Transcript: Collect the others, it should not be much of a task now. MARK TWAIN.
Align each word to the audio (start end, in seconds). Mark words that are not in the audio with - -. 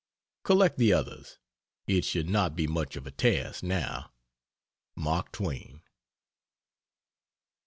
Collect 0.41 0.79
the 0.79 0.91
others, 0.91 1.37
it 1.85 2.03
should 2.03 2.27
not 2.27 2.55
be 2.55 2.65
much 2.65 2.95
of 2.95 3.05
a 3.05 3.11
task 3.11 3.61
now. 3.61 4.11
MARK 4.95 5.31
TWAIN. 5.31 5.83